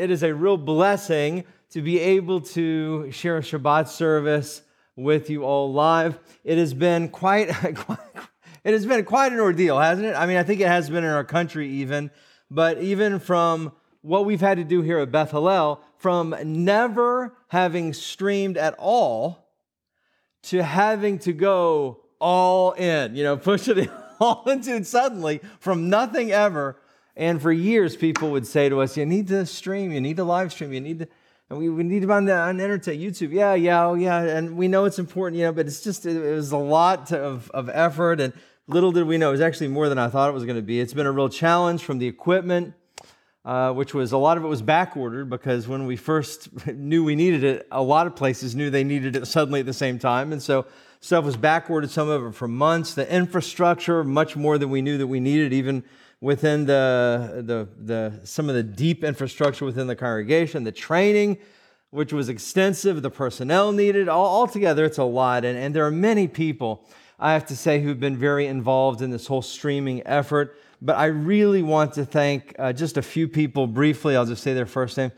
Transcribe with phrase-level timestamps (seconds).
[0.00, 4.62] It is a real blessing to be able to share a Shabbat service
[4.96, 6.18] with you all live.
[6.42, 7.50] It has been quite,
[8.64, 10.14] it has been quite an ordeal, hasn't it?
[10.14, 12.10] I mean, I think it has been in our country even,
[12.50, 17.92] but even from what we've had to do here at Beth Hallel, from never having
[17.92, 19.50] streamed at all
[20.44, 25.90] to having to go all in, you know, push it all into it suddenly from
[25.90, 26.79] nothing ever.
[27.20, 30.24] And for years, people would say to us, You need to stream, you need to
[30.24, 31.08] live stream, you need to.
[31.50, 33.32] And we, we need to on on internet, YouTube.
[33.32, 34.22] Yeah, yeah, oh, yeah.
[34.22, 37.08] And we know it's important, you know, but it's just, it, it was a lot
[37.08, 38.20] to, of, of effort.
[38.20, 38.32] And
[38.68, 40.62] little did we know, it was actually more than I thought it was going to
[40.62, 40.80] be.
[40.80, 42.74] It's been a real challenge from the equipment
[43.44, 47.04] uh, which was a lot of it was back ordered because when we first knew
[47.04, 49.98] we needed it, a lot of places knew they needed it suddenly at the same
[49.98, 50.32] time.
[50.32, 50.66] And so
[51.00, 52.94] stuff was back ordered, some of it for months.
[52.94, 55.84] The infrastructure, much more than we knew that we needed, even
[56.20, 61.38] within the, the, the, some of the deep infrastructure within the congregation, the training,
[61.90, 65.44] which was extensive, the personnel needed, all, altogether, it's a lot.
[65.44, 66.86] And, and there are many people,
[67.18, 71.06] I have to say, who've been very involved in this whole streaming effort but I
[71.06, 74.16] really want to thank uh, just a few people briefly.
[74.16, 75.12] I'll just say their first name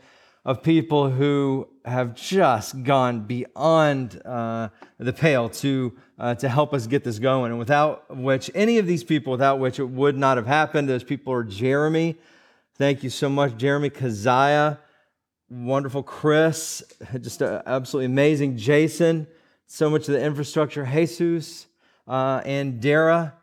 [0.45, 6.85] of people who have just gone beyond uh, the pale to, uh, to help us
[6.87, 10.37] get this going, and without which, any of these people, without which it would not
[10.37, 10.89] have happened.
[10.89, 12.15] Those people are Jeremy.
[12.75, 14.79] Thank you so much, Jeremy Keziah.
[15.49, 16.83] Wonderful Chris,
[17.21, 18.57] just uh, absolutely amazing.
[18.57, 19.27] Jason,
[19.67, 20.85] so much of the infrastructure.
[20.85, 21.67] Jesus
[22.07, 23.33] uh, and Dara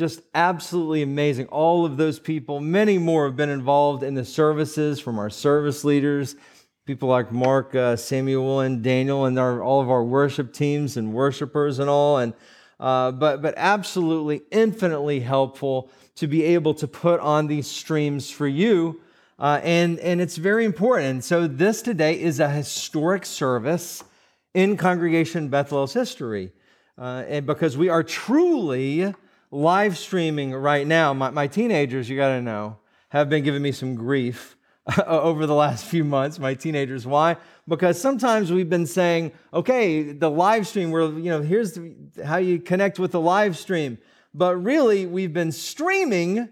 [0.00, 1.46] just absolutely amazing.
[1.48, 5.84] All of those people, many more have been involved in the services from our service
[5.84, 6.36] leaders,
[6.86, 11.12] people like Mark, uh, Samuel, and Daniel, and our, all of our worship teams and
[11.12, 12.18] worshipers and all.
[12.18, 12.34] And
[12.78, 18.46] uh, but but absolutely infinitely helpful to be able to put on these streams for
[18.48, 19.00] you.
[19.38, 21.06] Uh, and, and it's very important.
[21.06, 24.04] And so, this today is a historic service
[24.52, 26.52] in Congregation Bethel's history.
[26.98, 29.14] Uh, and because we are truly
[29.50, 31.12] live streaming right now.
[31.12, 34.56] My, my teenagers, you got to know, have been giving me some grief
[35.06, 36.38] over the last few months.
[36.38, 37.36] My teenagers, why?
[37.68, 41.78] Because sometimes we've been saying, okay, the live stream, where you know, here's
[42.24, 43.98] how you connect with the live stream.
[44.32, 46.48] But really, we've been streaming,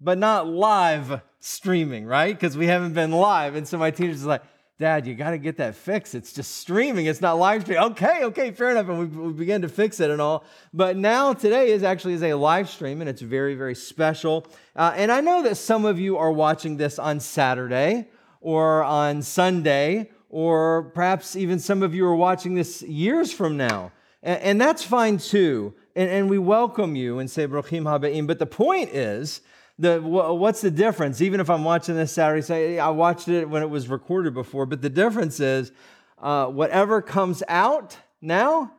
[0.00, 2.34] but not live streaming, right?
[2.34, 3.54] Because we haven't been live.
[3.54, 4.42] And so my teenagers are like,
[4.78, 6.14] Dad, you got to get that fixed.
[6.14, 7.06] It's just streaming.
[7.06, 7.84] It's not live streaming.
[7.92, 8.88] Okay, okay, fair enough.
[8.90, 10.44] And we, we began to fix it and all.
[10.74, 14.46] But now today is actually is a live stream, and it's very, very special.
[14.74, 18.08] Uh, and I know that some of you are watching this on Saturday
[18.42, 23.92] or on Sunday, or perhaps even some of you are watching this years from now.
[24.22, 25.72] And, and that's fine too.
[25.94, 28.26] And, and we welcome you and say, Brachim Habeim.
[28.26, 29.40] But the point is,
[29.78, 31.20] the, what's the difference?
[31.20, 34.64] Even if I'm watching this Saturday, say I watched it when it was recorded before,
[34.64, 35.70] but the difference is
[36.18, 38.72] uh, whatever comes out now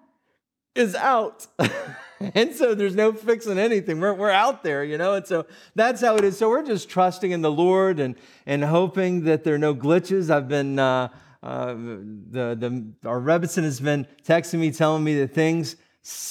[0.73, 1.47] is out.
[2.19, 3.99] and so there's no fixing anything.
[3.99, 5.13] We're, we're out there, you know?
[5.13, 6.37] And so that's how it is.
[6.37, 8.15] So we're just trusting in the Lord and,
[8.45, 10.29] and hoping that there are no glitches.
[10.29, 11.09] I've been, uh,
[11.43, 15.75] uh, the, the, our Rebbetzin has been texting me, telling me that things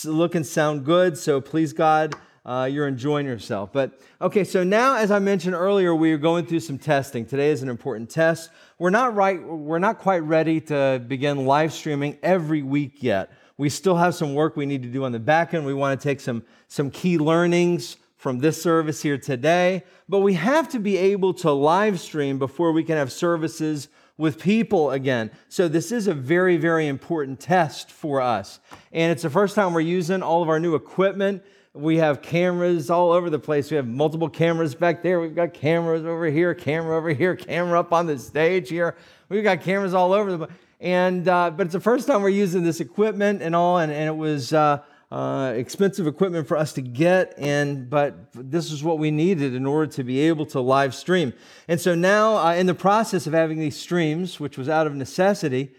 [0.04, 1.16] look and sound good.
[1.16, 2.14] So please, God,
[2.46, 3.72] uh, you're enjoying yourself.
[3.72, 7.26] But okay, so now, as I mentioned earlier, we are going through some testing.
[7.26, 8.50] Today is an important test.
[8.78, 9.42] We're not right.
[9.42, 13.32] We're not quite ready to begin live streaming every week yet.
[13.58, 15.66] We still have some work we need to do on the back end.
[15.66, 20.34] We want to take some some key learnings from this service here today, but we
[20.34, 23.88] have to be able to live stream before we can have services
[24.18, 25.30] with people again.
[25.48, 28.60] So, this is a very, very important test for us.
[28.92, 31.42] And it's the first time we're using all of our new equipment
[31.76, 33.70] we have cameras all over the place.
[33.70, 35.20] We have multiple cameras back there.
[35.20, 38.96] We've got cameras over here, camera over here, camera up on the stage here.
[39.28, 40.58] We've got cameras all over the place.
[40.80, 44.08] And, uh, but it's the first time we're using this equipment and all, and, and
[44.08, 48.98] it was uh, uh, expensive equipment for us to get, and, but this is what
[48.98, 51.32] we needed in order to be able to live stream.
[51.68, 54.94] And so now, uh, in the process of having these streams, which was out of
[54.94, 55.72] necessity,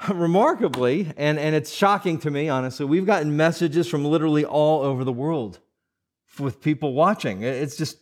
[0.12, 5.04] remarkably, and, and it's shocking to me, honestly, we've gotten messages from literally all over
[5.04, 5.58] the world
[6.38, 7.42] with people watching.
[7.42, 7.98] It's just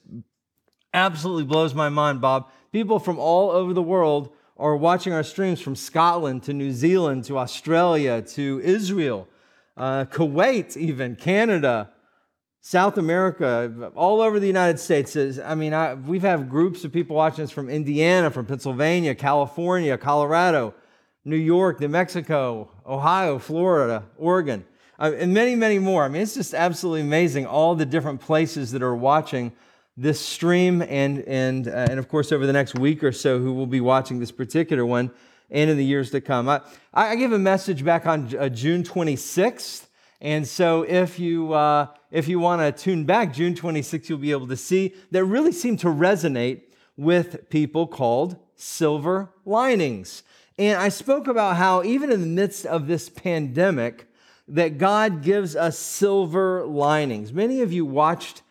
[0.92, 2.50] absolutely blows my mind, Bob.
[2.72, 7.24] People from all over the world are watching our streams from Scotland to New Zealand
[7.24, 9.28] to Australia to Israel,
[9.76, 11.90] uh, Kuwait, even Canada,
[12.60, 15.16] South America, all over the United States.
[15.38, 19.96] I mean, I, we've had groups of people watching us from Indiana, from Pennsylvania, California,
[19.96, 20.74] Colorado.
[21.26, 24.64] New York, New Mexico, Ohio, Florida, Oregon,
[25.00, 26.04] uh, and many, many more.
[26.04, 29.50] I mean, it's just absolutely amazing all the different places that are watching
[29.96, 33.52] this stream, and, and, uh, and of course, over the next week or so, who
[33.52, 35.10] will be watching this particular one
[35.50, 36.48] and in the years to come.
[36.48, 36.60] I,
[36.94, 39.86] I gave a message back on uh, June 26th.
[40.20, 44.30] And so, if you, uh, if you want to tune back, June 26th, you'll be
[44.30, 46.62] able to see that really seemed to resonate
[46.96, 50.22] with people called silver linings.
[50.58, 54.08] And I spoke about how, even in the midst of this pandemic,
[54.48, 57.32] that God gives us silver linings.
[57.32, 58.42] Many of you watched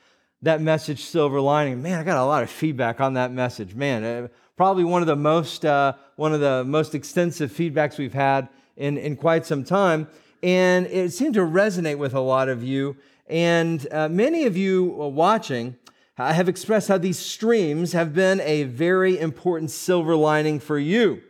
[0.44, 1.81] that message, Silver Lining.
[1.81, 3.74] Man, I got a lot of feedback on that message.
[3.74, 8.13] Man, uh, probably one of the most, uh, one of the most extensive feedbacks we've
[8.13, 10.08] had in, in quite some time.
[10.44, 12.98] And it seemed to resonate with a lot of you.
[13.28, 15.78] And uh, many of you watching
[16.18, 21.24] have expressed how these streams have been a very important silver lining for you.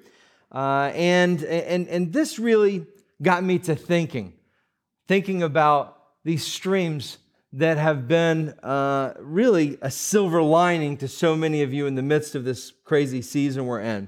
[0.55, 2.87] Uh, and, and, and this really
[3.21, 4.31] got me to thinking,
[5.05, 7.17] thinking about these streams
[7.51, 12.01] that have been uh, really a silver lining to so many of you in the
[12.01, 14.07] midst of this crazy season we're in.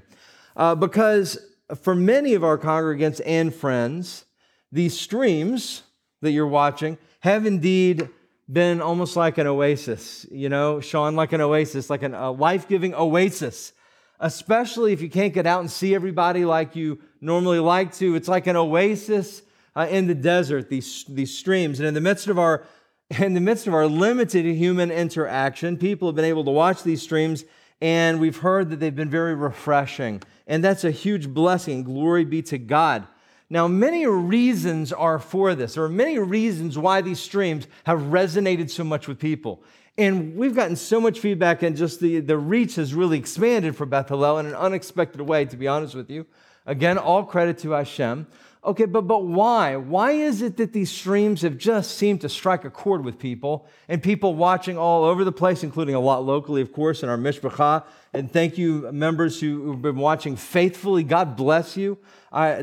[0.56, 1.38] Uh, because
[1.82, 4.24] for many of our congregants and friends,
[4.72, 5.82] these streams
[6.22, 8.08] that you're watching have indeed
[8.50, 12.94] been almost like an oasis, you know, Sean, like an oasis, like a life giving
[12.94, 13.74] oasis
[14.20, 18.14] especially if you can't get out and see everybody like you normally like to.
[18.14, 19.42] It's like an oasis
[19.76, 21.78] uh, in the desert, these, these streams.
[21.78, 22.64] And in the midst of our
[23.18, 27.02] in the midst of our limited human interaction, people have been able to watch these
[27.02, 27.44] streams,
[27.80, 30.22] and we've heard that they've been very refreshing.
[30.46, 31.84] And that's a huge blessing.
[31.84, 33.06] Glory be to God.
[33.50, 35.74] Now, many reasons are for this.
[35.74, 39.62] There are many reasons why these streams have resonated so much with people.
[39.98, 43.84] And we've gotten so much feedback, and just the, the reach has really expanded for
[43.84, 46.24] Beth Hallel in an unexpected way, to be honest with you.
[46.66, 48.28] Again, all credit to Hashem.
[48.64, 49.74] Okay, but, but why?
[49.74, 53.66] Why is it that these streams have just seemed to strike a chord with people
[53.88, 57.18] and people watching all over the place, including a lot locally, of course, in our
[57.18, 57.84] Mishpacha?
[58.12, 61.02] And thank you, members who, have been watching faithfully.
[61.02, 61.98] God bless you.
[62.30, 62.62] I,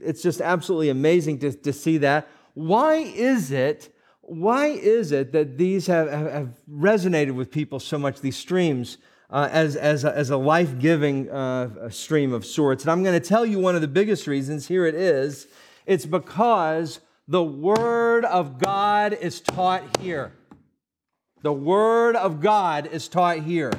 [0.00, 2.28] it's just absolutely amazing to, to see that.
[2.54, 3.94] Why is it
[4.30, 8.98] why is it that these have, have resonated with people so much, these streams,
[9.28, 12.84] uh, as, as a, as a life giving uh, stream of sorts?
[12.84, 14.68] And I'm going to tell you one of the biggest reasons.
[14.68, 15.48] Here it is
[15.84, 20.32] it's because the Word of God is taught here.
[21.42, 23.72] The Word of God is taught here.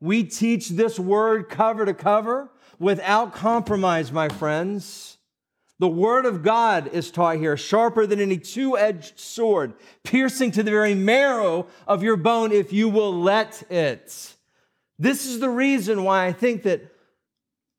[0.00, 2.48] We teach this Word cover to cover
[2.78, 5.13] without compromise, my friends.
[5.80, 10.62] The word of God is taught here, sharper than any two edged sword, piercing to
[10.62, 14.34] the very marrow of your bone if you will let it.
[14.98, 16.92] This is the reason why I think that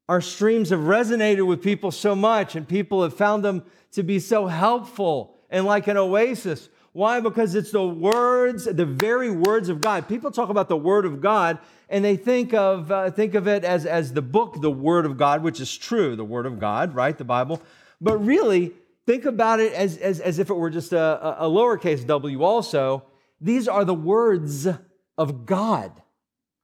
[0.10, 4.20] our streams have resonated with people so much and people have found them to be
[4.20, 6.70] so helpful and like an oasis.
[6.92, 7.20] Why?
[7.22, 10.08] Because it's the words, the very words of God.
[10.08, 11.60] People talk about the Word of God
[11.90, 15.18] and they think of, uh, think of it as, as the book, the Word of
[15.18, 17.18] God, which is true, the Word of God, right?
[17.18, 17.62] The Bible.
[18.06, 18.72] But really,
[19.08, 23.04] think about it as, as, as if it were just a, a lowercase w also.
[23.42, 24.68] These are the words
[25.18, 25.92] of God.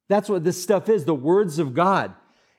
[0.07, 2.13] That's what this stuff is the words of God.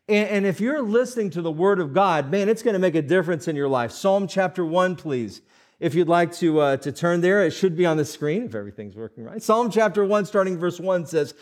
[0.09, 2.97] And, and if you're listening to the word of God, man, it's going to make
[2.97, 3.93] a difference in your life.
[3.93, 5.43] Psalm chapter 1, please.
[5.79, 8.57] If you'd like to, uh, to turn there, it should be on the screen if
[8.57, 9.41] everything's working right.
[9.41, 11.35] Psalm chapter 1, starting verse 1 says,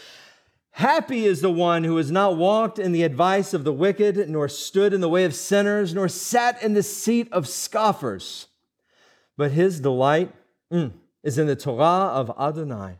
[0.72, 4.48] Happy is the one who has not walked in the advice of the wicked, nor
[4.48, 8.46] stood in the way of sinners, nor sat in the seat of scoffers.
[9.36, 10.32] But his delight
[10.72, 12.98] mm, is in the Torah of Adonai.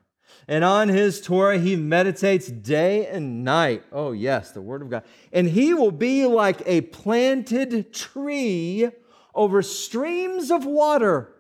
[0.49, 3.85] And on his Torah he meditates day and night.
[3.93, 5.05] Oh, yes, the word of God.
[5.33, 8.91] And he will be like a planted tree
[9.35, 11.33] over streams of water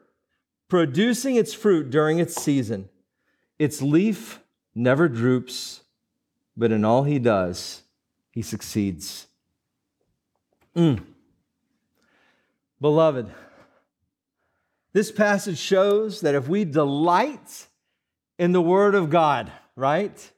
[0.69, 2.89] producing its fruit during its season.
[3.59, 4.41] Its leaf
[4.75, 5.80] never droops,
[6.61, 7.85] but in all he does,
[8.31, 9.26] he succeeds.
[10.76, 11.02] Mm.
[12.79, 13.33] Beloved,
[14.93, 17.67] this passage shows that if we delight
[18.38, 20.33] in the Word of God, right?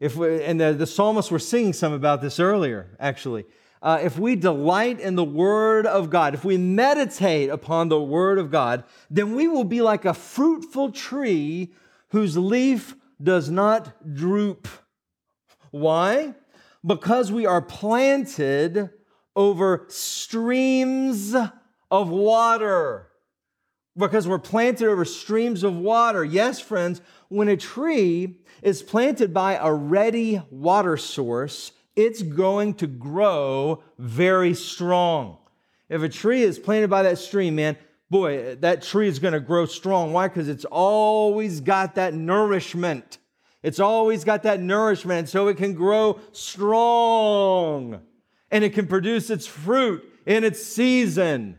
[0.00, 3.44] If we, and the, the psalmists were singing some about this earlier, actually.
[3.80, 8.40] Uh, if we delight in the Word of God, if we meditate upon the Word
[8.40, 11.72] of God, then we will be like a fruitful tree
[12.08, 14.66] whose leaf does not droop.
[15.80, 16.34] Why?
[16.84, 18.90] Because we are planted
[19.34, 21.34] over streams
[21.90, 23.08] of water.
[23.96, 26.24] Because we're planted over streams of water.
[26.24, 32.86] Yes, friends, when a tree is planted by a ready water source, it's going to
[32.86, 35.38] grow very strong.
[35.88, 37.76] If a tree is planted by that stream, man,
[38.10, 40.12] boy, that tree is going to grow strong.
[40.12, 40.28] Why?
[40.28, 43.18] Because it's always got that nourishment.
[43.66, 48.00] It's always got that nourishment, so it can grow strong
[48.48, 51.58] and it can produce its fruit in its season.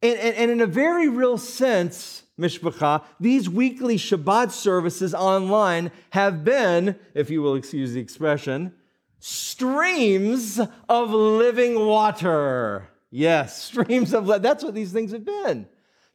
[0.00, 6.44] And, and, and in a very real sense, Mishpacha, these weekly Shabbat services online have
[6.44, 8.72] been, if you will excuse the expression,
[9.18, 12.86] streams of living water.
[13.10, 15.66] Yes, streams of that's what these things have been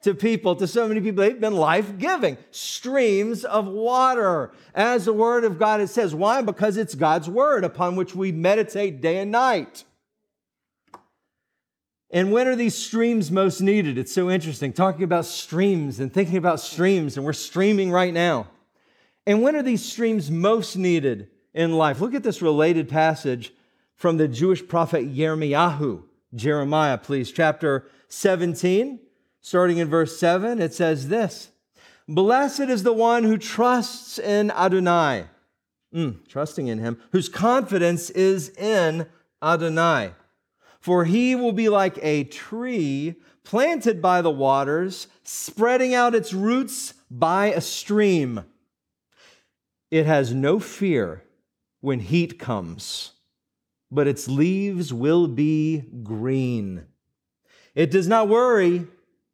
[0.02, 1.24] to people, to so many people.
[1.24, 6.16] They've been life giving streams of water, as the Word of God it says.
[6.16, 6.42] Why?
[6.42, 9.84] Because it's God's Word upon which we meditate day and night.
[12.10, 13.98] And when are these streams most needed?
[13.98, 18.48] It's so interesting talking about streams and thinking about streams, and we're streaming right now.
[19.26, 22.02] And when are these streams most needed in life?
[22.02, 23.54] Look at this related passage
[23.96, 26.04] from the Jewish prophet Yirmiyahu.
[26.34, 29.00] Jeremiah, please, chapter 17,
[29.42, 30.62] starting in verse 7.
[30.62, 31.50] It says this
[32.08, 35.26] Blessed is the one who trusts in Adonai,
[35.94, 39.08] mm, trusting in him, whose confidence is in
[39.42, 40.12] Adonai.
[40.80, 46.94] For he will be like a tree planted by the waters, spreading out its roots
[47.10, 48.44] by a stream.
[49.92, 51.24] It has no fear
[51.82, 53.14] when heat comes,
[53.92, 56.86] but its leaves will be green.
[57.76, 58.88] It does not worry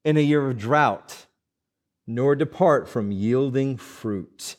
[0.07, 1.25] in a year of drought,
[2.07, 4.55] nor depart from yielding fruit.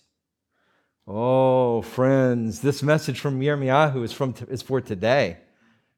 [1.06, 5.38] Oh, friends, this message from Yirmiyahu is, from, is for today.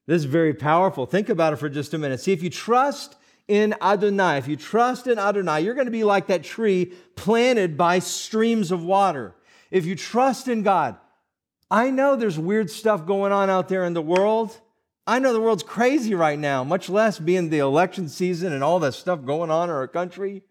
[0.06, 1.04] This is very powerful.
[1.04, 2.20] Think about it for just a minute.
[2.20, 3.16] See, if you trust
[3.48, 7.76] in Adonai, if you trust in Adonai, you're going to be like that tree planted
[7.76, 9.34] by streams of water.
[9.72, 10.96] If you trust in God,
[11.68, 14.56] I know there's weird stuff going on out there in the world.
[15.10, 18.78] I know the world's crazy right now, much less being the election season and all
[18.78, 20.42] that stuff going on in our country.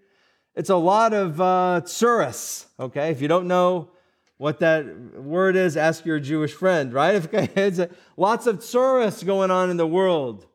[0.54, 3.10] It's a lot of uh, tsuris, okay?
[3.10, 3.92] If you don't know
[4.36, 4.86] what that
[5.16, 7.26] word is, ask your Jewish friend, right?
[7.56, 10.46] It's a, lots of tsuris going on in the world.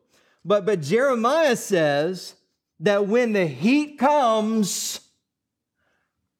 [0.43, 2.35] But, but Jeremiah says
[2.81, 4.99] that when the heat comes,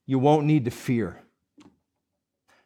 [0.05, 1.24] you won't need to fear.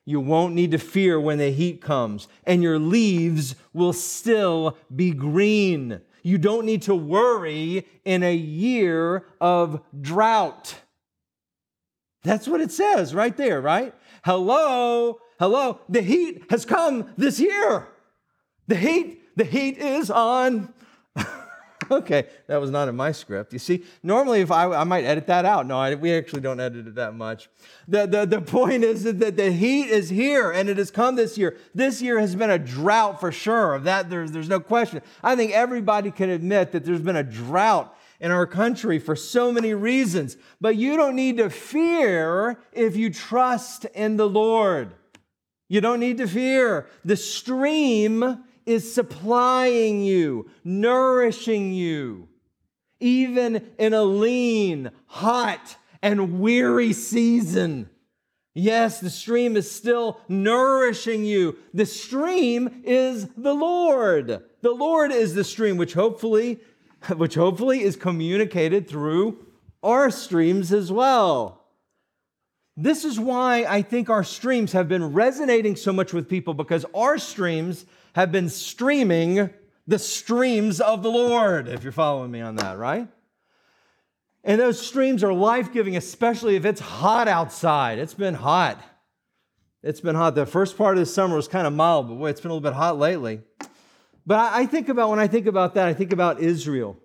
[0.09, 5.11] You won't need to fear when the heat comes, and your leaves will still be
[5.11, 6.01] green.
[6.23, 10.73] You don't need to worry in a year of drought.
[12.23, 13.93] That's what it says right there, right?
[14.25, 17.87] Hello, hello, the heat has come this year.
[18.67, 20.73] The heat, the heat is on.
[21.91, 23.53] okay, that was not in my script.
[23.53, 25.65] You see, normally if I, I might edit that out.
[25.65, 27.49] No, I, we actually don't edit it that much.
[27.87, 31.37] The, the, the point is that the heat is here and it has come this
[31.37, 31.57] year.
[31.73, 33.73] This year has been a drought for sure.
[33.73, 35.01] Of that, there's, there's no question.
[35.23, 39.51] I think everybody can admit that there's been a drought in our country for so
[39.51, 40.37] many reasons.
[40.59, 44.93] But you don't need to fear if you trust in the Lord.
[45.69, 46.87] You don't need to fear.
[47.05, 52.27] The stream is supplying you, nourishing you,
[52.99, 57.89] even in a lean, hot, and weary season.
[58.53, 61.57] Yes, the stream is still nourishing you.
[61.73, 64.43] The stream is the Lord.
[64.61, 66.59] The Lord is the stream, which hopefully
[67.15, 69.47] which hopefully is communicated through
[69.81, 71.63] our streams as well.
[72.77, 76.85] This is why I think our streams have been resonating so much with people because
[76.93, 79.49] our streams have been streaming
[79.87, 83.07] the streams of the Lord, if you're following me on that, right?
[84.43, 87.99] And those streams are life giving, especially if it's hot outside.
[87.99, 88.81] It's been hot.
[89.81, 90.35] It's been hot.
[90.35, 92.53] The first part of the summer was kind of mild, but boy, it's been a
[92.53, 93.41] little bit hot lately.
[94.25, 96.97] But I think about, when I think about that, I think about Israel.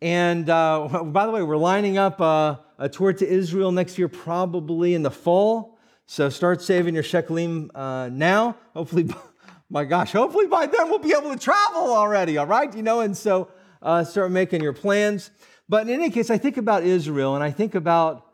[0.00, 4.08] And uh, by the way, we're lining up uh, a tour to Israel next year,
[4.08, 5.78] probably in the fall.
[6.06, 8.56] So start saving your shekalim uh, now.
[8.74, 9.08] Hopefully,
[9.70, 12.74] my gosh, hopefully by then we'll be able to travel already, all right?
[12.74, 13.48] You know, and so
[13.82, 15.30] uh, start making your plans.
[15.68, 18.26] But in any case, I think about Israel and I think about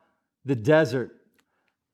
[0.45, 1.11] the desert.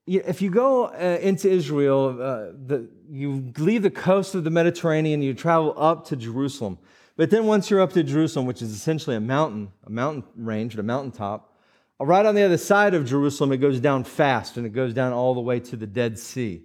[0.07, 5.23] If you go uh, into Israel, uh, the, you leave the coast of the Mediterranean,
[5.23, 6.79] you travel up to Jerusalem.
[7.17, 10.77] But then once you're up to Jerusalem, which is essentially a mountain, a mountain range,
[10.77, 11.55] a mountaintop,
[12.01, 14.93] uh, right on the other side of Jerusalem, it goes down fast and it goes
[14.93, 16.65] down all the way to the Dead Sea.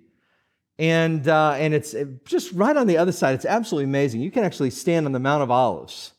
[0.78, 3.36] And, uh, and it's just right on the other side.
[3.36, 4.22] It's absolutely amazing.
[4.22, 6.14] You can actually stand on the Mount of Olives,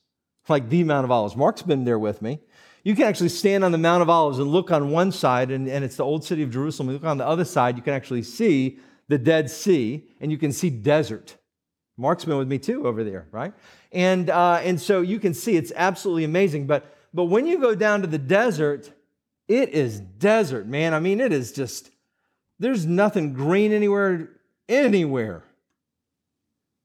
[0.48, 1.36] like the Mount of Olives.
[1.36, 2.40] Mark's been there with me.
[2.82, 5.68] You can actually stand on the Mount of Olives and look on one side, and,
[5.68, 6.88] and it's the old city of Jerusalem.
[6.88, 10.38] You look on the other side, you can actually see the Dead Sea, and you
[10.38, 11.36] can see desert.
[11.98, 13.52] Mark's been with me too over there, right?
[13.92, 16.66] And, uh, and so you can see it's absolutely amazing.
[16.66, 18.92] But, but when you go down to the desert,
[19.48, 20.94] it is desert, man.
[20.94, 21.90] I mean, it is just,
[22.58, 24.30] there's nothing green anywhere,
[24.68, 25.44] anywhere,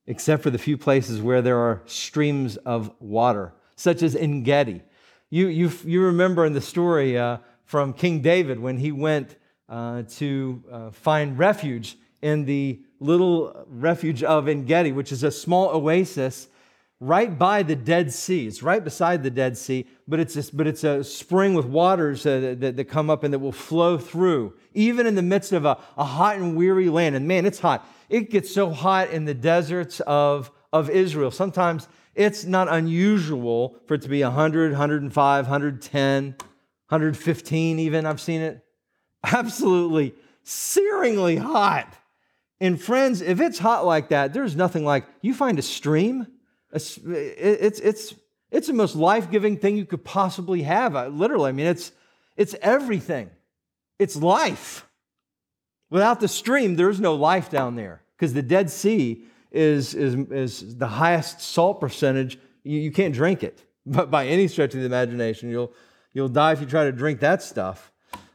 [0.07, 4.81] except for the few places where there are streams of water, such as En Gedi.
[5.29, 9.35] You, you, you remember in the story uh, from King David when he went
[9.69, 15.31] uh, to uh, find refuge in the little refuge of En Gedi, which is a
[15.31, 16.47] small oasis
[17.01, 18.47] right by the Dead Sea.
[18.47, 22.25] It's right beside the Dead Sea, but it's a, but it's a spring with waters
[22.25, 25.65] uh, that, that come up and that will flow through, even in the midst of
[25.65, 27.15] a, a hot and weary land.
[27.15, 27.85] And man, it's hot.
[28.07, 31.31] It gets so hot in the deserts of, of Israel.
[31.31, 38.05] Sometimes it's not unusual for it to be 100, 105, 110, 115 even.
[38.05, 38.63] I've seen it.
[39.23, 40.13] Absolutely
[40.45, 41.95] searingly hot.
[42.59, 46.27] And friends, if it's hot like that, there's nothing like you find a stream.
[46.73, 48.15] It's, it's,
[48.51, 50.93] it's the most life giving thing you could possibly have.
[51.13, 51.91] Literally, I mean, it's,
[52.37, 53.29] it's everything,
[53.99, 54.87] it's life.
[55.89, 60.77] Without the stream, there's no life down there because the Dead Sea is, is, is
[60.77, 62.39] the highest salt percentage.
[62.63, 65.49] You, you can't drink it but by any stretch of the imagination.
[65.49, 65.73] You'll,
[66.13, 67.91] you'll die if you try to drink that stuff.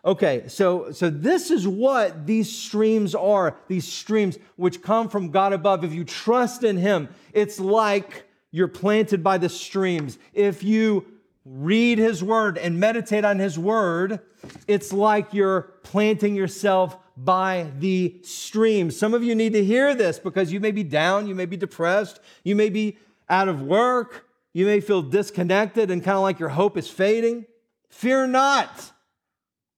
[0.07, 5.53] Okay, so, so this is what these streams are, these streams which come from God
[5.53, 5.83] above.
[5.83, 10.17] If you trust in Him, it's like you're planted by the streams.
[10.33, 11.07] If you
[11.45, 14.21] read His Word and meditate on His Word,
[14.69, 18.97] it's like you're planting yourself by the streams.
[18.97, 21.57] Some of you need to hear this because you may be down, you may be
[21.57, 22.97] depressed, you may be
[23.29, 27.45] out of work, you may feel disconnected and kind of like your hope is fading.
[27.89, 28.93] Fear not.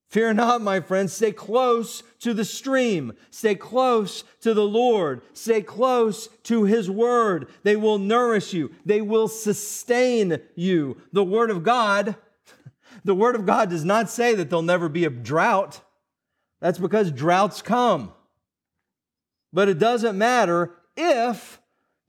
[0.08, 1.12] Fear not, my friends.
[1.12, 3.12] Stay close to the stream.
[3.30, 5.20] Stay close to the Lord.
[5.34, 7.48] Stay close to His Word.
[7.62, 10.96] They will nourish you, they will sustain you.
[11.12, 12.16] The Word of God,
[13.04, 15.82] the Word of God does not say that there'll never be a drought.
[16.60, 18.12] That's because droughts come.
[19.52, 21.60] But it doesn't matter if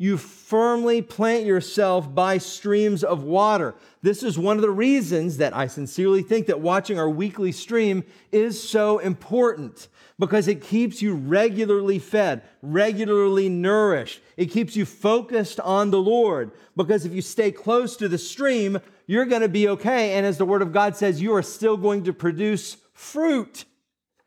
[0.02, 3.76] you firmly plant yourself by streams of water.
[4.02, 8.06] This is one of the reasons that I sincerely think that watching our weekly stream
[8.32, 14.22] is so important because it keeps you regularly fed, regularly nourished.
[14.38, 18.80] It keeps you focused on the Lord because if you stay close to the stream,
[19.06, 20.14] you're going to be okay.
[20.14, 23.66] And as the Word of God says, you are still going to produce fruit,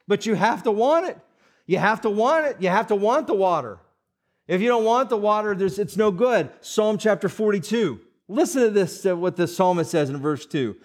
[0.07, 1.19] but you have to want it.
[1.65, 2.57] You have to want it.
[2.61, 3.79] You have to want the water.
[4.49, 6.51] If you don't want the water, it's no good.
[6.61, 8.01] Psalm chapter 42.
[8.29, 10.77] Listen to this, to what the psalmist says in verse 2.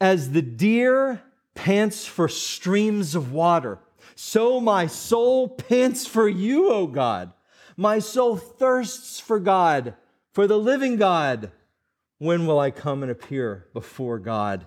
[0.00, 1.22] As the deer
[1.54, 3.78] pants for streams of water,
[4.14, 7.32] so my soul pants for you, O God.
[7.76, 9.94] My soul thirsts for God,
[10.32, 11.50] for the living God.
[12.18, 14.66] When will I come and appear before God?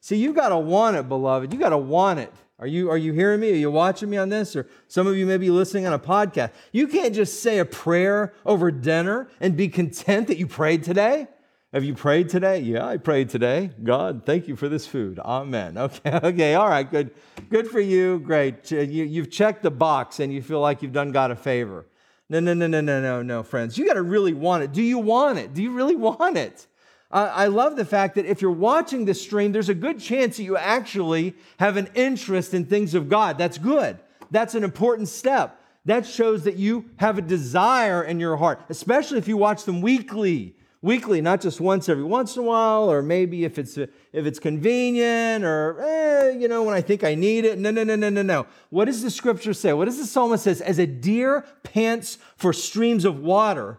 [0.00, 1.52] See, you got to want it, beloved.
[1.52, 2.32] You got to want it.
[2.62, 3.50] Are you, are you hearing me?
[3.50, 4.54] Are you watching me on this?
[4.54, 6.52] Or some of you may be listening on a podcast.
[6.70, 11.26] You can't just say a prayer over dinner and be content that you prayed today.
[11.72, 12.60] Have you prayed today?
[12.60, 13.72] Yeah, I prayed today.
[13.82, 15.18] God, thank you for this food.
[15.18, 15.76] Amen.
[15.76, 17.10] Okay, okay, all right, good.
[17.50, 18.20] Good for you.
[18.20, 18.70] Great.
[18.70, 21.86] You, you've checked the box and you feel like you've done God a favor.
[22.28, 23.76] No, no, no, no, no, no, no, friends.
[23.76, 24.72] You got to really want it.
[24.72, 25.52] Do you want it?
[25.52, 26.68] Do you really want it?
[27.12, 30.44] I love the fact that if you're watching this stream, there's a good chance that
[30.44, 33.36] you actually have an interest in things of God.
[33.36, 33.98] That's good.
[34.30, 35.60] That's an important step.
[35.84, 39.82] That shows that you have a desire in your heart, especially if you watch them
[39.82, 40.56] weekly.
[40.80, 44.40] Weekly, not just once every once in a while, or maybe if it's if it's
[44.40, 47.56] convenient, or eh, you know when I think I need it.
[47.56, 48.46] No, no, no, no, no, no.
[48.70, 49.72] What does the scripture say?
[49.72, 50.60] What does the psalmist says?
[50.60, 53.78] As a deer pants for streams of water,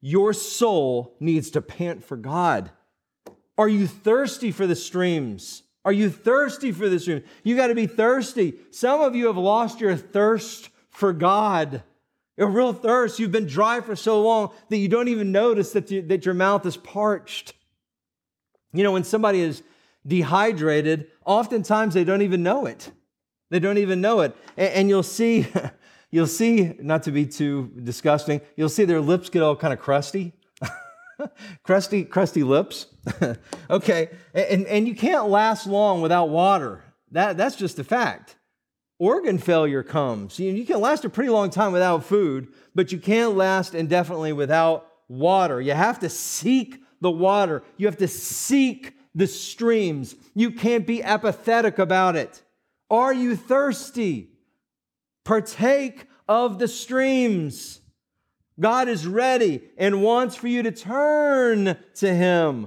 [0.00, 2.70] your soul needs to pant for God.
[3.58, 5.62] Are you thirsty for the streams?
[5.84, 7.24] Are you thirsty for the streams?
[7.42, 8.54] You got to be thirsty.
[8.70, 11.82] Some of you have lost your thirst for God.
[12.38, 13.18] A real thirst.
[13.18, 16.34] You've been dry for so long that you don't even notice that, you, that your
[16.34, 17.54] mouth is parched.
[18.72, 19.62] You know, when somebody is
[20.06, 22.90] dehydrated, oftentimes they don't even know it.
[23.50, 24.34] They don't even know it.
[24.56, 25.46] And, and you'll see,
[26.10, 29.80] you'll see, not to be too disgusting, you'll see their lips get all kind of
[29.80, 30.32] crusty.
[31.62, 32.86] crusty, crusty lips.
[33.70, 34.10] okay.
[34.34, 36.82] And, and you can't last long without water.
[37.12, 38.36] That, that's just a fact.
[38.98, 40.38] Organ failure comes.
[40.38, 44.32] You, you can last a pretty long time without food, but you can't last indefinitely
[44.32, 45.60] without water.
[45.60, 47.62] You have to seek the water.
[47.78, 50.14] You have to seek the streams.
[50.34, 52.42] You can't be apathetic about it.
[52.90, 54.30] Are you thirsty?
[55.30, 57.82] Partake of the streams.
[58.58, 62.66] God is ready and wants for you to turn to Him.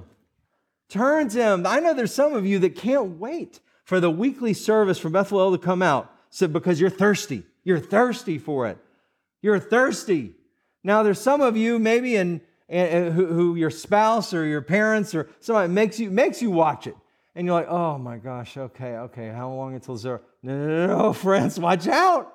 [0.88, 1.66] Turn to Him.
[1.66, 5.52] I know there's some of you that can't wait for the weekly service from Bethel
[5.52, 7.42] to come out so because you're thirsty.
[7.64, 8.78] You're thirsty for it.
[9.42, 10.32] You're thirsty.
[10.82, 15.14] Now, there's some of you maybe in, in who, who, your spouse or your parents
[15.14, 16.96] or somebody makes you makes you watch it,
[17.34, 20.22] and you're like, oh my gosh, okay, okay, how long until zero?
[20.42, 22.33] No, no, no, no, friends, watch out.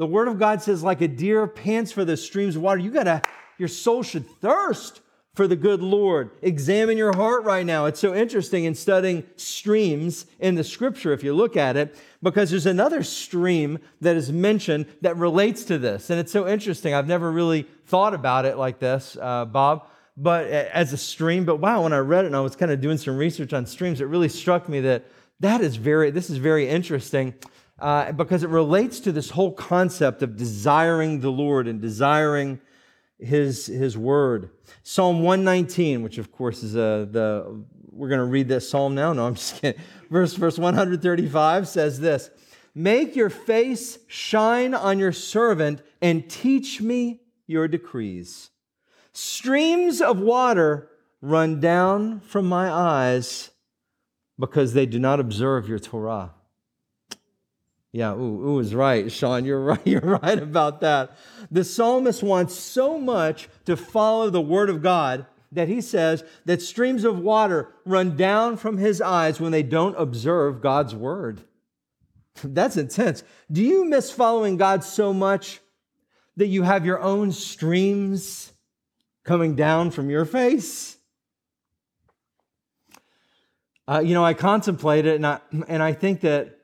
[0.00, 2.80] The Word of God says, like a deer pants for the streams of water.
[2.80, 3.20] You gotta,
[3.58, 5.02] your soul should thirst
[5.34, 6.30] for the good Lord.
[6.40, 7.84] Examine your heart right now.
[7.84, 12.48] It's so interesting in studying streams in the scripture, if you look at it, because
[12.48, 16.08] there's another stream that is mentioned that relates to this.
[16.08, 16.94] And it's so interesting.
[16.94, 19.86] I've never really thought about it like this, uh, Bob,
[20.16, 21.44] but as a stream.
[21.44, 23.66] But wow, when I read it and I was kind of doing some research on
[23.66, 25.04] streams, it really struck me that
[25.40, 27.34] that is very, this is very interesting
[27.80, 32.60] uh, because it relates to this whole concept of desiring the Lord and desiring
[33.18, 34.50] His, his Word.
[34.82, 39.12] Psalm 119, which of course is uh, the, we're going to read this psalm now.
[39.12, 39.80] No, I'm just kidding.
[40.10, 42.30] Verse, verse 135 says this
[42.74, 48.50] Make your face shine on your servant and teach me your decrees.
[49.12, 50.88] Streams of water
[51.20, 53.50] run down from my eyes
[54.38, 56.32] because they do not observe your Torah.
[57.92, 59.10] Yeah, ooh, ooh is right.
[59.10, 59.86] Sean, you're right.
[59.86, 61.16] You're right about that.
[61.50, 66.62] The psalmist wants so much to follow the word of God that he says that
[66.62, 71.40] streams of water run down from his eyes when they don't observe God's word.
[72.44, 73.24] That's intense.
[73.50, 75.60] Do you miss following God so much
[76.36, 78.52] that you have your own streams
[79.24, 80.96] coming down from your face?
[83.88, 86.59] Uh, you know, I contemplate it and I, and I think that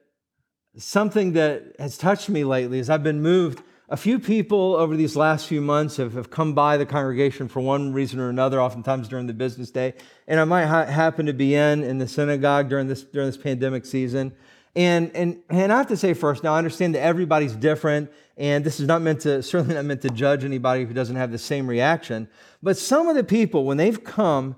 [0.79, 3.63] something that has touched me lately is I've been moved.
[3.89, 7.61] A few people over these last few months have, have come by the congregation for
[7.61, 9.95] one reason or another, oftentimes during the business day.
[10.27, 13.37] And I might ha- happen to be in in the synagogue during this, during this
[13.37, 14.35] pandemic season.
[14.75, 18.63] And, and, and I have to say first, now I understand that everybody's different, and
[18.63, 21.39] this is not meant to, certainly not meant to judge anybody who doesn't have the
[21.39, 22.29] same reaction.
[22.63, 24.57] But some of the people, when they've come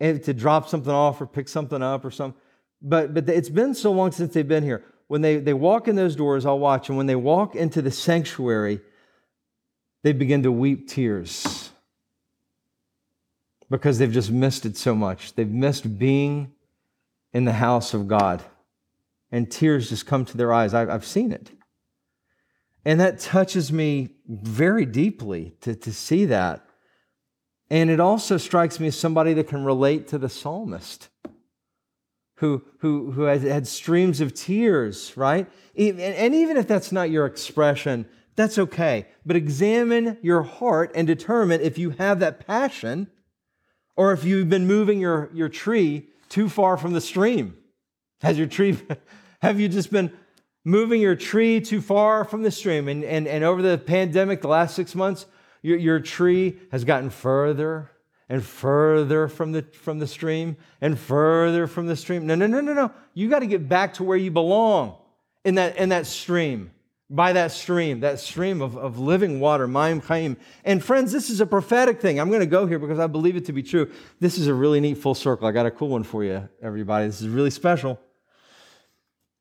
[0.00, 2.40] to drop something off or pick something up or something,
[2.80, 5.94] but, but it's been so long since they've been here when they, they walk in
[5.94, 8.80] those doors, I'll watch, and when they walk into the sanctuary,
[10.02, 11.70] they begin to weep tears
[13.70, 15.36] because they've just missed it so much.
[15.36, 16.50] They've missed being
[17.32, 18.42] in the house of God.
[19.30, 20.74] And tears just come to their eyes.
[20.74, 21.48] I've, I've seen it.
[22.84, 26.66] And that touches me very deeply to, to see that.
[27.70, 31.08] And it also strikes me as somebody that can relate to the psalmist
[32.36, 35.48] who, who, who has had streams of tears, right?
[35.76, 39.06] And even if that's not your expression, that's okay.
[39.24, 43.08] But examine your heart and determine if you have that passion
[43.96, 47.56] or if you've been moving your, your tree too far from the stream.
[48.22, 48.76] Has your tree,
[49.42, 50.12] have you just been
[50.64, 52.88] moving your tree too far from the stream?
[52.88, 55.26] And, and, and over the pandemic, the last six months,
[55.62, 57.90] your, your tree has gotten further
[58.28, 62.26] and further from the, from the stream and further from the stream.
[62.26, 62.90] No, no, no, no, no.
[63.12, 64.96] You got to get back to where you belong
[65.44, 66.70] in that, in that stream,
[67.10, 70.38] by that stream, that stream of, of living water, Mayim Chaim.
[70.64, 72.18] And friends, this is a prophetic thing.
[72.18, 73.90] I'm going to go here because I believe it to be true.
[74.20, 75.46] This is a really neat full circle.
[75.46, 77.06] I got a cool one for you, everybody.
[77.06, 78.00] This is really special.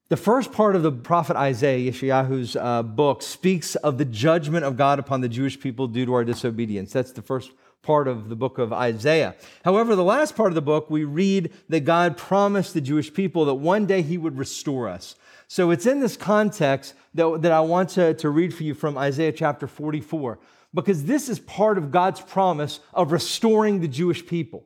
[0.09, 4.75] The first part of the prophet Isaiah, Yeshayahu's uh, book, speaks of the judgment of
[4.75, 6.91] God upon the Jewish people due to our disobedience.
[6.91, 7.51] That's the first
[7.83, 9.35] part of the book of Isaiah.
[9.63, 13.45] However, the last part of the book, we read that God promised the Jewish people
[13.45, 15.15] that one day he would restore us.
[15.47, 18.97] So it's in this context that, that I want to, to read for you from
[18.97, 20.39] Isaiah chapter 44,
[20.73, 24.65] because this is part of God's promise of restoring the Jewish people.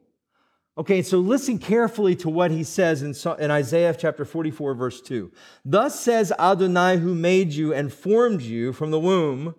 [0.78, 5.32] Okay, so listen carefully to what he says in, in Isaiah chapter 44, verse 2.
[5.66, 9.56] Thus says Adonai, who made you and formed you from the womb,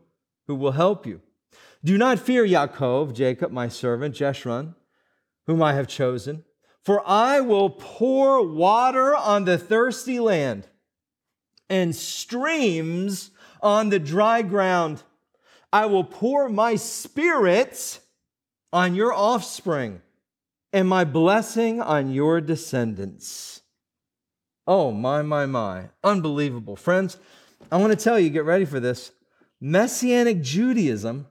[0.46, 1.20] who will help you.
[1.84, 4.74] Do not fear, Yaakov, Jacob, my servant, Jeshurun,
[5.46, 6.44] whom I have chosen,
[6.82, 10.66] for I will pour water on the thirsty land
[11.68, 13.30] and streams
[13.62, 15.02] on the dry ground.
[15.72, 18.00] I will pour my spirit
[18.72, 20.02] on your offspring
[20.72, 23.62] and my blessing on your descendants.
[24.66, 25.90] Oh, my, my, my.
[26.04, 26.76] Unbelievable.
[26.76, 27.16] Friends,
[27.70, 29.12] I want to tell you, get ready for this.
[29.60, 31.26] Messianic Judaism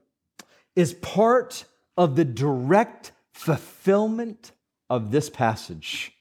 [0.77, 1.65] is part
[1.97, 4.51] of the direct fulfillment
[4.91, 6.13] of this passage.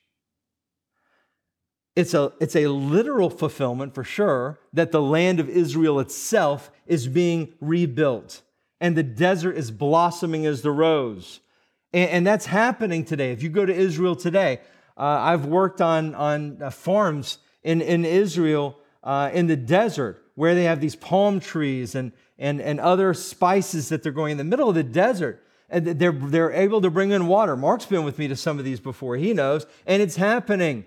[1.95, 7.07] It's a, it's a literal fulfillment for sure that the land of Israel itself is
[7.07, 8.41] being rebuilt
[8.81, 11.41] and the desert is blossoming as the rose.
[11.93, 13.33] And, and that's happening today.
[13.33, 14.61] If you go to Israel today,
[14.97, 20.55] uh, I've worked on, on uh, farms in, in Israel uh, in the desert where
[20.55, 24.45] they have these palm trees and, and, and other spices that they're going in the
[24.45, 25.43] middle of the desert.
[25.71, 27.57] And they're, they're able to bring in water.
[27.57, 29.65] Mark's been with me to some of these before, he knows.
[29.87, 30.85] And it's happening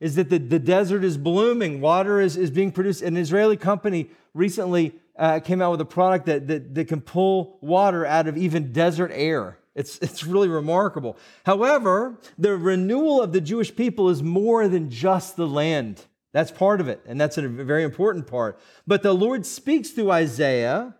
[0.00, 3.02] is that the, the desert is blooming, water is, is being produced.
[3.02, 7.58] An Israeli company recently uh, came out with a product that, that, that can pull
[7.60, 9.58] water out of even desert air.
[9.74, 11.18] It's, it's really remarkable.
[11.44, 16.02] However, the renewal of the Jewish people is more than just the land.
[16.32, 18.60] That's part of it, and that's a very important part.
[18.86, 20.94] But the Lord speaks through Isaiah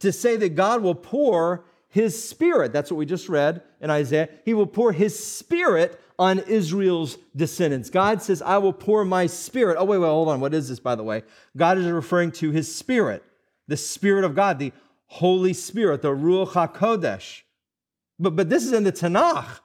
[0.00, 2.72] to say that God will pour his spirit.
[2.72, 4.28] That's what we just read in Isaiah.
[4.44, 7.88] He will pour his spirit on Israel's descendants.
[7.88, 9.76] God says, I will pour my spirit.
[9.78, 10.40] Oh, wait, wait, hold on.
[10.40, 11.22] What is this, by the way?
[11.56, 13.24] God is referring to his spirit,
[13.68, 14.72] the spirit of God, the
[15.06, 17.42] Holy Spirit, the Ruach HaKodesh.
[18.18, 19.60] But, but this is in the Tanakh,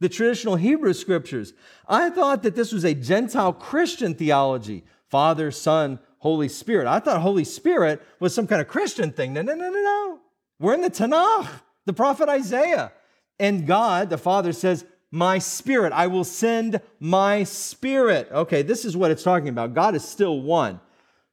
[0.00, 1.52] the traditional Hebrew scriptures.
[1.88, 6.86] I thought that this was a Gentile Christian theology Father, Son, Holy Spirit.
[6.86, 9.32] I thought Holy Spirit was some kind of Christian thing.
[9.32, 10.18] No, no, no, no, no.
[10.60, 11.48] We're in the Tanakh,
[11.86, 12.92] the prophet Isaiah.
[13.40, 15.92] And God, the Father, says, my spirit.
[15.92, 18.28] I will send my spirit.
[18.30, 19.74] Okay, this is what it's talking about.
[19.74, 20.80] God is still one.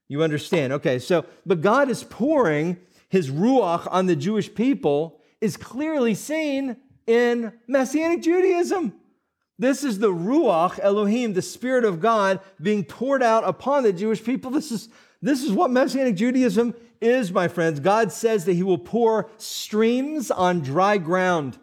[0.07, 0.71] You understand?
[0.73, 2.77] Okay, so, but God is pouring
[3.09, 8.93] his ruach on the Jewish people is clearly seen in Messianic Judaism.
[9.57, 14.23] This is the ruach Elohim, the spirit of God being poured out upon the Jewish
[14.23, 14.51] people.
[14.51, 14.89] This is
[15.21, 17.79] this is what Messianic Judaism is, my friends.
[17.79, 21.57] God says that he will pour streams on dry ground.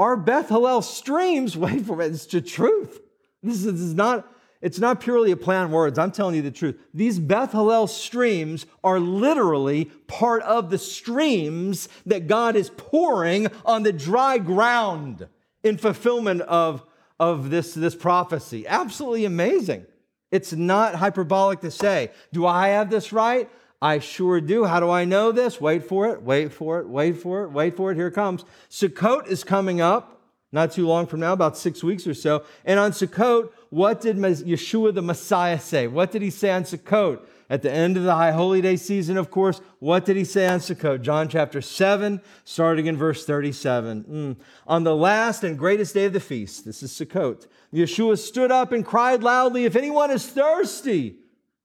[0.00, 3.00] Our Beth Hallel streams, wait for it, it's the truth.
[3.42, 4.26] This is, this is not,
[4.62, 5.98] it's not purely a play on words.
[5.98, 6.78] I'm telling you the truth.
[6.92, 13.84] These Beth Hallel streams are literally part of the streams that God is pouring on
[13.84, 15.28] the dry ground
[15.62, 16.84] in fulfillment of,
[17.18, 18.66] of this, this prophecy.
[18.66, 19.86] Absolutely amazing.
[20.30, 23.48] It's not hyperbolic to say, do I have this right?
[23.82, 24.66] I sure do.
[24.66, 25.58] How do I know this?
[25.58, 27.94] Wait for it, wait for it, wait for it, wait for it.
[27.94, 28.44] Here it comes.
[28.68, 30.20] Sukkot is coming up
[30.52, 32.44] not too long from now, about six weeks or so.
[32.64, 35.86] And on Sukkot, what did Yeshua the Messiah say?
[35.86, 37.20] What did he say on Sukkot?
[37.48, 40.46] At the end of the High Holy Day season, of course, what did he say
[40.46, 41.02] on Sukkot?
[41.02, 44.04] John chapter 7, starting in verse 37.
[44.04, 44.36] Mm.
[44.68, 48.72] On the last and greatest day of the feast, this is Sukkot, Yeshua stood up
[48.72, 51.16] and cried loudly, If anyone is thirsty,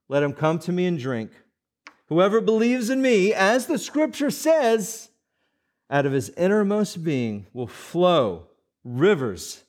[0.07, 1.31] let him come to me and drink.
[2.07, 5.09] Whoever believes in me, as the scripture says,
[5.89, 8.47] out of his innermost being will flow
[8.83, 9.64] rivers.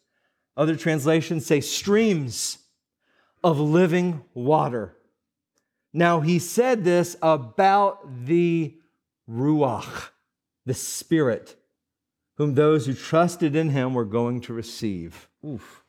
[0.57, 2.59] Other translations say streams
[3.45, 4.97] of living water.
[5.93, 8.75] Now, he said this about the
[9.31, 10.11] Ruach,
[10.65, 11.57] the Spirit,
[12.37, 15.29] whom those who trusted in him were going to receive.
[15.45, 15.85] Oof.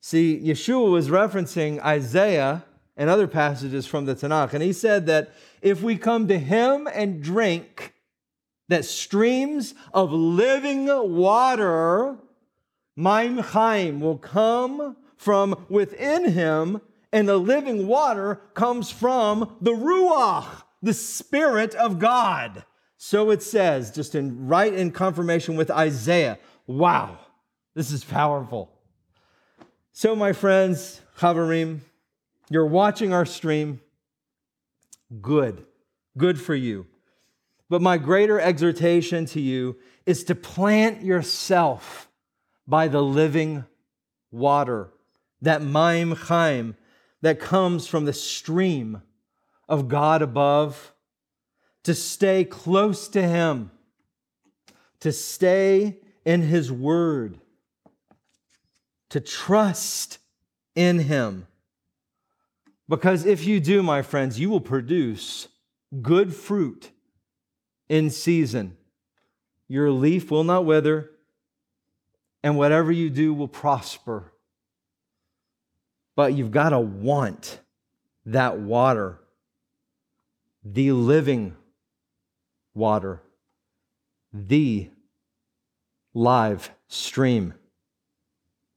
[0.00, 2.64] See, Yeshua was referencing Isaiah
[2.96, 6.88] and other passages from the Tanakh, and he said that if we come to him
[6.92, 7.94] and drink,
[8.68, 12.18] that streams of living water,
[12.98, 16.80] Mayim Chaim, will come from within him,
[17.12, 22.64] and the living water comes from the Ruach, the Spirit of God.
[22.96, 26.38] So it says, just in right in confirmation with Isaiah.
[26.66, 27.18] Wow,
[27.74, 28.72] this is powerful.
[29.92, 31.80] So, my friends, Chaverim,
[32.50, 33.80] you're watching our stream.
[35.20, 35.64] Good.
[36.16, 36.86] Good for you.
[37.68, 42.07] But my greater exhortation to you is to plant yourself
[42.68, 43.64] by the living
[44.30, 44.90] water,
[45.40, 46.76] that Mayim Chaim
[47.22, 49.02] that comes from the stream
[49.68, 50.92] of God above,
[51.84, 53.70] to stay close to Him,
[55.00, 57.38] to stay in His Word,
[59.08, 60.18] to trust
[60.74, 61.46] in Him.
[62.88, 65.48] Because if you do, my friends, you will produce
[66.02, 66.90] good fruit
[67.88, 68.76] in season.
[69.68, 71.10] Your leaf will not wither,
[72.42, 74.32] and whatever you do will prosper.
[76.14, 77.60] But you've got to want
[78.26, 79.18] that water,
[80.64, 81.56] the living
[82.74, 83.22] water,
[84.32, 84.90] the
[86.14, 87.54] live stream.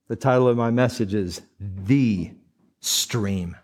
[0.07, 2.31] The title of my message is The
[2.79, 3.55] Stream.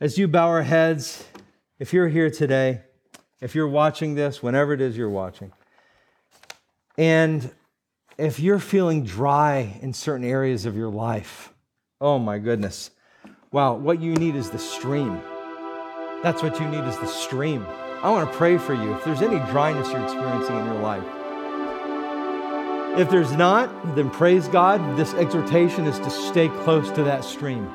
[0.00, 1.24] As you bow our heads,
[1.78, 2.82] if you're here today,
[3.40, 5.52] if you're watching this, whenever it is you're watching,
[6.98, 7.50] and
[8.18, 11.52] if you're feeling dry in certain areas of your life,
[12.00, 12.90] oh my goodness,
[13.52, 15.20] wow, what you need is the stream.
[16.22, 17.66] That's what you need is the stream.
[18.02, 18.94] I want to pray for you.
[18.94, 21.04] If there's any dryness you're experiencing in your life,
[22.98, 24.96] if there's not, then praise God.
[24.96, 27.66] This exhortation is to stay close to that stream.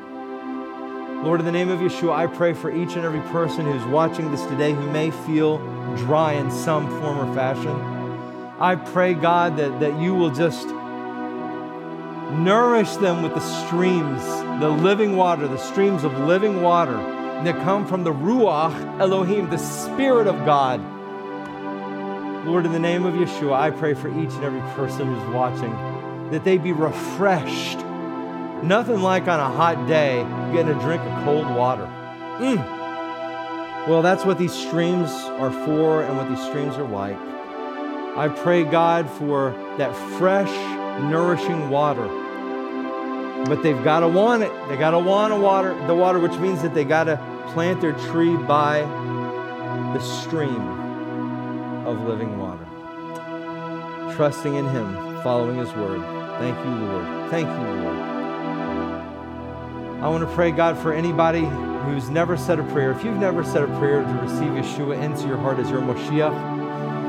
[1.23, 4.31] Lord, in the name of Yeshua, I pray for each and every person who's watching
[4.31, 5.59] this today who may feel
[5.97, 8.00] dry in some form or fashion.
[8.61, 10.67] I pray, God, that, that you will just
[12.37, 14.23] nourish them with the streams,
[14.61, 16.97] the living water, the streams of living water
[17.43, 20.79] that come from the Ruach Elohim, the Spirit of God.
[22.45, 25.71] Lord, in the name of Yeshua, I pray for each and every person who's watching
[26.31, 27.79] that they be refreshed
[28.63, 31.85] Nothing like on a hot day getting a drink of cold water.
[32.37, 33.87] Mm.
[33.87, 37.17] Well, that's what these streams are for and what these streams are like.
[38.15, 40.51] I pray, God, for that fresh,
[41.01, 42.07] nourishing water.
[43.45, 44.51] But they've got to want it.
[44.67, 47.17] They got to want a water, the water, which means that they got to
[47.53, 48.81] plant their tree by
[49.93, 50.61] the stream
[51.87, 52.67] of living water.
[54.15, 56.01] Trusting in Him, following His word.
[56.37, 57.31] Thank you, Lord.
[57.31, 57.97] Thank you, Lord.
[60.01, 61.45] I want to pray, God, for anybody
[61.85, 62.91] who's never said a prayer.
[62.91, 66.60] If you've never said a prayer to receive Yeshua into your heart as your Moshiach,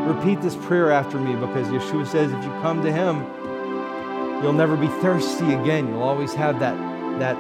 [0.07, 3.23] repeat this prayer after me because Yeshua says if you come to Him,
[4.43, 5.89] you'll never be thirsty again.
[5.89, 6.77] You'll always have that,
[7.19, 7.37] that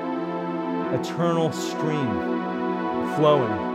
[1.00, 2.08] eternal stream
[3.16, 3.72] flowing.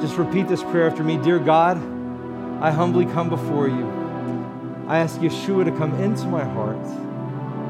[0.00, 1.16] Just repeat this prayer after me.
[1.16, 1.76] Dear God,
[2.62, 3.86] I humbly come before you.
[4.86, 6.84] I ask Yeshua to come into my heart.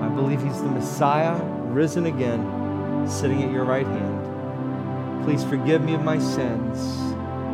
[0.02, 1.34] I believe He's the Messiah,
[1.72, 5.24] risen again sitting at your right hand.
[5.24, 6.78] Please forgive me of my sins.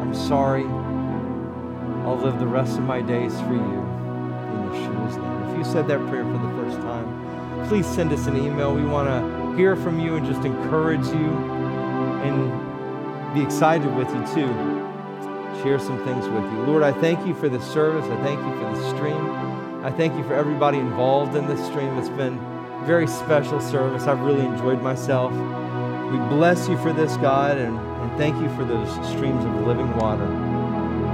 [0.01, 0.64] I'm sorry.
[2.04, 5.42] I'll live the rest of my days for you in Yeshua's name.
[5.50, 8.74] If you said that prayer for the first time, please send us an email.
[8.74, 11.30] We want to hear from you and just encourage you
[12.22, 14.52] and be excited with you too.
[15.62, 16.58] Share some things with you.
[16.66, 18.04] Lord, I thank you for this service.
[18.04, 19.30] I thank you for the stream.
[19.82, 21.96] I thank you for everybody involved in this stream.
[21.96, 24.02] It's been a very special service.
[24.02, 25.32] I've really enjoyed myself.
[25.32, 29.90] We bless you for this, God, and, and thank you for those streams of living
[29.96, 30.43] water.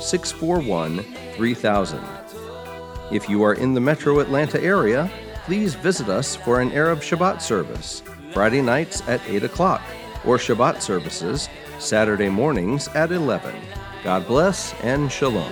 [0.00, 1.02] 641
[1.34, 2.00] 3000.
[3.10, 5.10] If you are in the metro Atlanta area,
[5.44, 8.04] please visit us for an Erev Shabbat service,
[8.36, 9.80] Friday nights at 8 o'clock,
[10.26, 13.54] or Shabbat services, Saturday mornings at 11.
[14.04, 15.50] God bless and shalom.